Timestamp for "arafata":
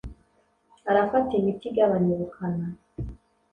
0.89-1.31